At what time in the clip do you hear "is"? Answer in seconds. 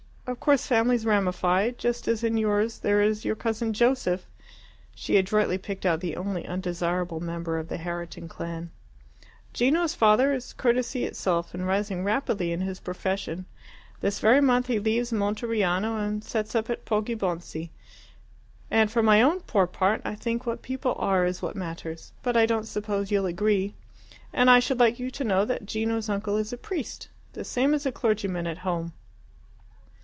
3.01-3.25, 10.31-10.53, 21.25-21.41, 26.37-26.53